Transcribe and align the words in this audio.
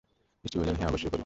স্ত্রী 0.45 0.57
বললেন, 0.59 0.77
হ্যাঁ, 0.79 0.89
অবশ্যই 0.91 1.09
করব। 1.11 1.19